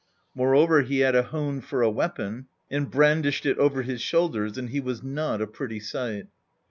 Moreover 0.33 0.81
he 0.81 1.01
had 1.01 1.15
a 1.15 1.21
hone 1.21 1.61
for 1.61 1.83
a 1.83 1.89
weapon, 1.91 2.47
and 2.71 2.89
brandished 2.89 3.45
it 3.45 3.59
over 3.59 3.83
his 3.83 4.01
shoulders, 4.01 4.57
and 4.57 4.71
he 4.71 4.79
was 4.79 5.03
not 5.03 5.43
a 5.43 5.45
pretty 5.45 5.79
sight. 5.79 6.25